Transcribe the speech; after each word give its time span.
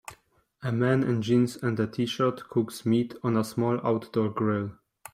A 0.63 0.71
man 0.71 1.03
in 1.03 1.21
jeans 1.21 1.57
and 1.57 1.79
a 1.79 1.85
tshirt 1.85 2.47
cooks 2.49 2.87
meat 2.87 3.13
on 3.21 3.37
a 3.37 3.43
small 3.43 3.79
outdoor 3.85 4.29
grill. 4.31 4.71